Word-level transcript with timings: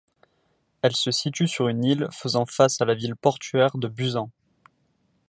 Elle 0.81 0.95
se 0.95 1.11
situe 1.11 1.47
sur 1.47 1.67
une 1.67 1.83
île 1.85 2.07
faisant 2.11 2.47
face 2.47 2.81
à 2.81 2.85
la 2.85 2.95
ville 2.95 3.15
portuaire 3.15 3.77
de 3.77 3.87
Busan. 3.87 4.31